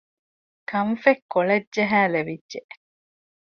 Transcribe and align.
ކަންފަތް 0.69 1.23
ކޮޅަށް 1.33 1.67
ޖަހައިލެވިއްޖެ 1.75 2.59